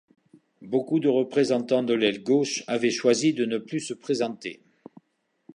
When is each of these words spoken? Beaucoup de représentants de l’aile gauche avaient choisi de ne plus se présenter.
Beaucoup 0.63 0.99
de 0.99 1.07
représentants 1.09 1.83
de 1.83 1.93
l’aile 1.93 2.23
gauche 2.23 2.63
avaient 2.65 2.89
choisi 2.89 3.33
de 3.35 3.45
ne 3.45 3.59
plus 3.59 3.81
se 3.81 3.93
présenter. 3.93 4.59